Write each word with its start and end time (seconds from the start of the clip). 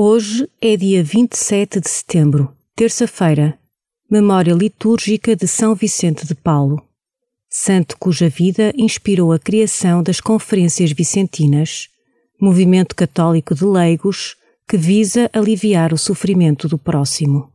Hoje 0.00 0.48
é 0.60 0.76
dia 0.76 1.02
27 1.02 1.80
de 1.80 1.90
setembro, 1.90 2.54
terça-feira, 2.76 3.58
memória 4.08 4.54
litúrgica 4.54 5.34
de 5.34 5.48
São 5.48 5.74
Vicente 5.74 6.24
de 6.24 6.36
Paulo, 6.36 6.80
santo 7.50 7.96
cuja 7.98 8.28
vida 8.28 8.72
inspirou 8.76 9.32
a 9.32 9.40
criação 9.40 10.00
das 10.00 10.20
Conferências 10.20 10.92
Vicentinas, 10.92 11.88
movimento 12.40 12.94
católico 12.94 13.56
de 13.56 13.64
leigos 13.64 14.36
que 14.68 14.76
visa 14.76 15.28
aliviar 15.32 15.92
o 15.92 15.98
sofrimento 15.98 16.68
do 16.68 16.78
próximo. 16.78 17.52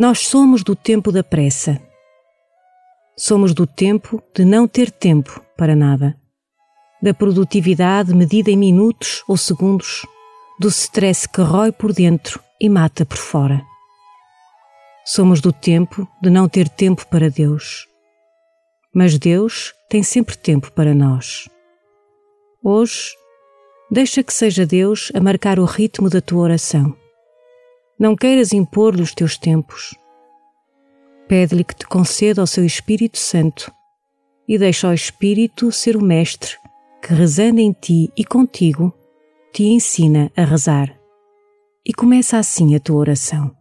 Nós 0.00 0.20
somos 0.20 0.64
do 0.64 0.74
tempo 0.74 1.12
da 1.12 1.22
pressa. 1.22 1.78
Somos 3.18 3.52
do 3.52 3.66
tempo 3.66 4.22
de 4.34 4.46
não 4.46 4.66
ter 4.66 4.90
tempo 4.90 5.44
para 5.58 5.76
nada. 5.76 6.18
Da 7.02 7.12
produtividade 7.12 8.14
medida 8.14 8.50
em 8.50 8.56
minutos 8.56 9.22
ou 9.28 9.36
segundos, 9.36 10.06
do 10.58 10.68
stress 10.68 11.28
que 11.28 11.42
rói 11.42 11.70
por 11.70 11.92
dentro 11.92 12.40
e 12.58 12.66
mata 12.66 13.04
por 13.04 13.18
fora. 13.18 13.62
Somos 15.04 15.42
do 15.42 15.52
tempo 15.52 16.08
de 16.22 16.30
não 16.30 16.48
ter 16.48 16.66
tempo 16.66 17.06
para 17.08 17.28
Deus. 17.28 17.86
Mas 18.94 19.18
Deus 19.18 19.74
tem 19.90 20.02
sempre 20.02 20.34
tempo 20.34 20.72
para 20.72 20.94
nós. 20.94 21.46
Hoje, 22.64 23.10
deixa 23.90 24.22
que 24.22 24.32
seja 24.32 24.64
Deus 24.64 25.12
a 25.14 25.20
marcar 25.20 25.58
o 25.58 25.66
ritmo 25.66 26.08
da 26.08 26.22
tua 26.22 26.40
oração 26.40 26.96
não 28.00 28.16
queiras 28.16 28.54
impor-lhe 28.54 29.02
os 29.02 29.14
teus 29.14 29.36
tempos. 29.36 29.94
Pede-lhe 31.28 31.62
que 31.62 31.76
te 31.76 31.86
conceda 31.86 32.42
o 32.42 32.46
seu 32.46 32.64
Espírito 32.64 33.18
Santo 33.18 33.70
e 34.48 34.56
deixa 34.56 34.88
ao 34.88 34.94
Espírito 34.94 35.70
ser 35.70 35.98
o 35.98 36.02
Mestre 36.02 36.56
que, 37.02 37.12
rezando 37.12 37.60
em 37.60 37.72
ti 37.72 38.10
e 38.16 38.24
contigo, 38.24 38.92
te 39.52 39.64
ensina 39.64 40.32
a 40.34 40.44
rezar. 40.44 40.98
E 41.84 41.92
começa 41.92 42.38
assim 42.38 42.74
a 42.74 42.80
tua 42.80 42.96
oração. 42.96 43.59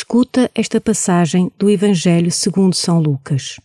Escuta 0.00 0.48
esta 0.54 0.80
passagem 0.80 1.50
do 1.58 1.68
Evangelho 1.68 2.30
segundo 2.30 2.72
São 2.72 3.00
Lucas. 3.00 3.58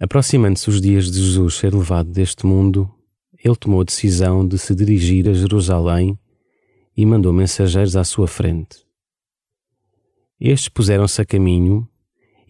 Aproximando-se 0.00 0.68
os 0.68 0.80
dias 0.80 1.08
de 1.12 1.22
Jesus 1.22 1.54
ser 1.54 1.72
levado 1.72 2.10
deste 2.10 2.44
mundo, 2.44 2.92
ele 3.38 3.54
tomou 3.54 3.82
a 3.82 3.84
decisão 3.84 4.44
de 4.44 4.58
se 4.58 4.74
dirigir 4.74 5.28
a 5.28 5.32
Jerusalém 5.32 6.18
e 6.96 7.06
mandou 7.06 7.32
mensageiros 7.32 7.94
à 7.94 8.02
sua 8.02 8.26
frente. 8.26 8.84
Estes 10.40 10.68
puseram-se 10.68 11.22
a 11.22 11.24
caminho 11.24 11.88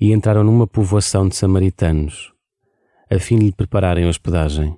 e 0.01 0.13
entraram 0.13 0.43
numa 0.43 0.67
povoação 0.67 1.29
de 1.29 1.37
samaritanos, 1.37 2.33
a 3.11 3.19
fim 3.19 3.39
de 3.39 3.45
lhe 3.45 3.53
prepararem 3.53 4.09
hospedagem. 4.09 4.75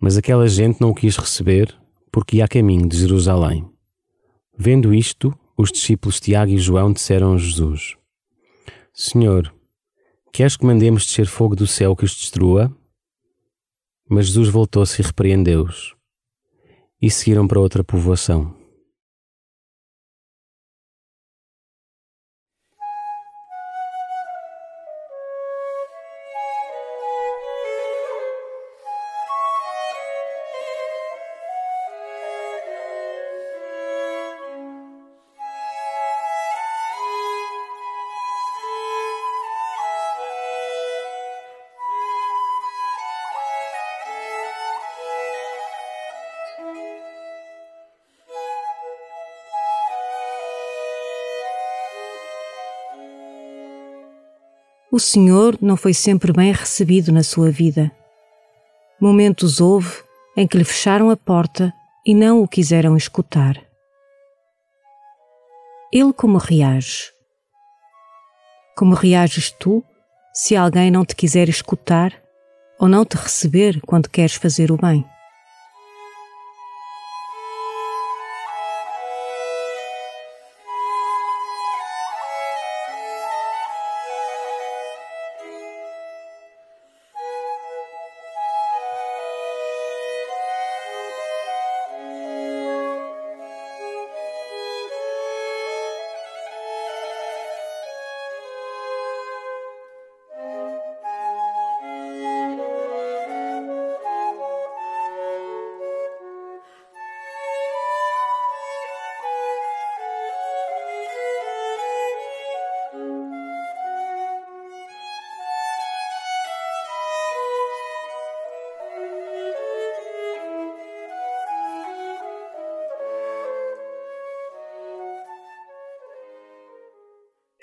Mas 0.00 0.16
aquela 0.16 0.48
gente 0.48 0.80
não 0.80 0.88
o 0.88 0.94
quis 0.94 1.18
receber 1.18 1.78
porque 2.10 2.38
ia 2.38 2.46
a 2.46 2.48
caminho 2.48 2.88
de 2.88 2.96
Jerusalém. 2.96 3.68
Vendo 4.56 4.94
isto, 4.94 5.38
os 5.58 5.72
discípulos 5.72 6.20
Tiago 6.20 6.52
e 6.52 6.58
João 6.58 6.92
disseram 6.92 7.34
a 7.34 7.36
Jesus: 7.36 7.96
Senhor, 8.94 9.52
queres 10.32 10.56
que 10.56 10.64
mandemos 10.64 11.04
descer 11.04 11.26
fogo 11.26 11.56
do 11.56 11.66
céu 11.66 11.96
que 11.96 12.04
os 12.04 12.14
destrua? 12.14 12.74
Mas 14.08 14.28
Jesus 14.28 14.48
voltou-se 14.48 15.02
e 15.02 15.04
repreendeu-os, 15.04 15.94
e 17.02 17.10
seguiram 17.10 17.46
para 17.46 17.60
outra 17.60 17.82
povoação. 17.82 18.57
O 54.98 55.00
Senhor 55.00 55.56
não 55.62 55.76
foi 55.76 55.94
sempre 55.94 56.32
bem 56.32 56.50
recebido 56.50 57.12
na 57.12 57.22
sua 57.22 57.52
vida. 57.52 57.88
Momentos 59.00 59.60
houve 59.60 60.02
em 60.36 60.44
que 60.44 60.58
lhe 60.58 60.64
fecharam 60.64 61.08
a 61.08 61.16
porta 61.16 61.72
e 62.04 62.12
não 62.12 62.42
o 62.42 62.48
quiseram 62.48 62.96
escutar. 62.96 63.62
Ele 65.92 66.12
como 66.12 66.36
reage? 66.36 67.12
Como 68.76 68.96
reages 68.96 69.52
tu 69.52 69.84
se 70.34 70.56
alguém 70.56 70.90
não 70.90 71.04
te 71.04 71.14
quiser 71.14 71.48
escutar 71.48 72.12
ou 72.80 72.88
não 72.88 73.04
te 73.04 73.16
receber 73.16 73.80
quando 73.82 74.10
queres 74.10 74.34
fazer 74.34 74.72
o 74.72 74.76
bem? 74.76 75.06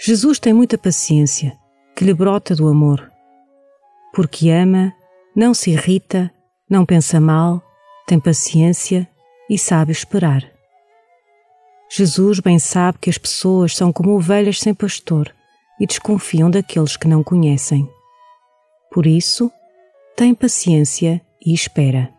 Jesus 0.07 0.38
tem 0.38 0.54
muita 0.54 0.78
paciência, 0.78 1.57
que 1.96 2.06
lhe 2.06 2.13
brota 2.13 2.56
do 2.56 2.68
amor. 2.68 3.12
Porque 4.13 4.52
ama, 4.52 4.94
não 5.36 5.52
se 5.52 5.72
irrita, 5.72 6.31
não 6.69 6.86
pensa 6.86 7.19
mal, 7.19 7.60
tem 8.06 8.19
paciência 8.19 9.10
e 9.50 9.57
sabe 9.57 9.92
esperar. 9.92 10.48
Jesus 11.90 12.40
bem 12.40 12.60
sabe 12.60 13.00
que 13.00 13.10
as 13.10 13.18
pessoas 13.18 13.75
são 13.75 13.92
como 13.92 14.12
ovelhas 14.16 14.60
sem 14.60 14.75
pastor 14.75 15.34
e 15.80 15.88
desconfiam 15.88 16.52
daqueles 16.52 16.96
que 16.96 17.07
não 17.07 17.24
conhecem. 17.24 17.90
Por 18.92 19.07
isso, 19.07 19.52
tem 20.16 20.36
paciência 20.36 21.19
e 21.44 21.52
espera. 21.52 22.13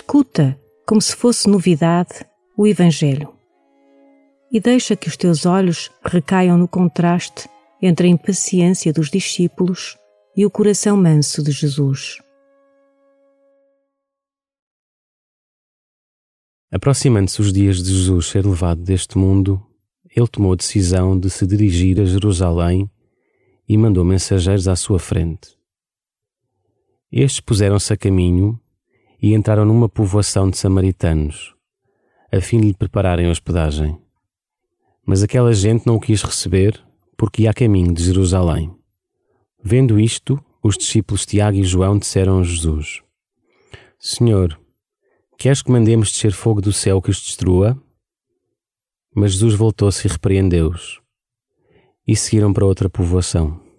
Escuta, 0.00 0.58
como 0.86 1.00
se 1.00 1.14
fosse 1.14 1.46
novidade, 1.46 2.26
o 2.56 2.66
Evangelho. 2.66 3.34
E 4.50 4.58
deixa 4.58 4.96
que 4.96 5.08
os 5.08 5.16
teus 5.16 5.44
olhos 5.44 5.90
recaiam 6.02 6.56
no 6.56 6.66
contraste 6.66 7.46
entre 7.82 8.06
a 8.06 8.10
impaciência 8.10 8.94
dos 8.94 9.10
discípulos 9.10 9.98
e 10.34 10.46
o 10.46 10.50
coração 10.50 10.96
manso 10.96 11.44
de 11.44 11.52
Jesus. 11.52 12.16
Aproximando-se 16.72 17.42
os 17.42 17.52
dias 17.52 17.82
de 17.82 17.92
Jesus 17.92 18.26
ser 18.26 18.46
levado 18.46 18.82
deste 18.82 19.18
mundo, 19.18 19.62
ele 20.16 20.28
tomou 20.28 20.54
a 20.54 20.56
decisão 20.56 21.16
de 21.16 21.28
se 21.28 21.46
dirigir 21.46 22.00
a 22.00 22.06
Jerusalém 22.06 22.90
e 23.68 23.76
mandou 23.76 24.04
mensageiros 24.04 24.66
à 24.66 24.74
sua 24.74 24.98
frente. 24.98 25.58
Estes 27.12 27.40
puseram-se 27.40 27.92
a 27.92 27.98
caminho 27.98 28.58
e 29.20 29.34
entraram 29.34 29.64
numa 29.64 29.88
povoação 29.88 30.48
de 30.48 30.56
samaritanos, 30.56 31.54
a 32.32 32.40
fim 32.40 32.60
de 32.60 32.68
lhe 32.68 32.74
prepararem 32.74 33.30
hospedagem. 33.30 33.98
Mas 35.06 35.22
aquela 35.22 35.52
gente 35.52 35.86
não 35.86 35.96
o 35.96 36.00
quis 36.00 36.22
receber, 36.22 36.82
porque 37.16 37.42
ia 37.42 37.50
a 37.50 37.54
caminho 37.54 37.92
de 37.92 38.02
Jerusalém. 38.02 38.74
Vendo 39.62 40.00
isto, 40.00 40.42
os 40.62 40.76
discípulos 40.76 41.26
Tiago 41.26 41.58
e 41.58 41.64
João 41.64 41.98
disseram 41.98 42.40
a 42.40 42.42
Jesus: 42.42 43.02
Senhor, 43.98 44.58
queres 45.36 45.62
que 45.62 45.70
mandemos 45.70 46.10
descer 46.10 46.32
fogo 46.32 46.60
do 46.62 46.72
céu 46.72 47.02
que 47.02 47.10
os 47.10 47.20
destrua? 47.20 47.80
Mas 49.14 49.32
Jesus 49.32 49.54
voltou-se 49.54 50.06
e 50.06 50.10
repreendeu-os, 50.10 51.00
e 52.06 52.16
seguiram 52.16 52.52
para 52.52 52.64
outra 52.64 52.88
povoação. 52.88 53.69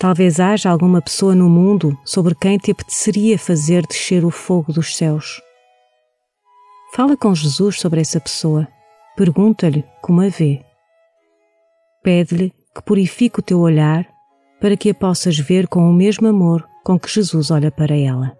Talvez 0.00 0.40
haja 0.40 0.70
alguma 0.70 1.02
pessoa 1.02 1.34
no 1.34 1.46
mundo 1.46 1.94
sobre 2.06 2.34
quem 2.34 2.56
te 2.56 2.70
apeteceria 2.70 3.38
fazer 3.38 3.86
descer 3.86 4.24
o 4.24 4.30
fogo 4.30 4.72
dos 4.72 4.96
céus. 4.96 5.42
Fala 6.94 7.18
com 7.18 7.34
Jesus 7.34 7.78
sobre 7.78 8.00
essa 8.00 8.18
pessoa. 8.18 8.66
Pergunta-lhe 9.14 9.84
como 10.00 10.22
a 10.22 10.28
vê. 10.30 10.64
Pede-lhe 12.02 12.50
que 12.74 12.82
purifique 12.82 13.40
o 13.40 13.42
teu 13.42 13.60
olhar 13.60 14.08
para 14.58 14.74
que 14.74 14.88
a 14.88 14.94
possas 14.94 15.38
ver 15.38 15.68
com 15.68 15.80
o 15.80 15.92
mesmo 15.92 16.26
amor 16.26 16.66
com 16.82 16.98
que 16.98 17.10
Jesus 17.10 17.50
olha 17.50 17.70
para 17.70 17.94
ela. 17.94 18.39